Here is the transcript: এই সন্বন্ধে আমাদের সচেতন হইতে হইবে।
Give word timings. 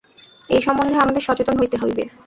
এই 0.49 0.61
সন্বন্ধে 0.61 0.95
আমাদের 0.97 1.25
সচেতন 1.27 1.55
হইতে 1.59 1.77
হইবে। 1.77 2.03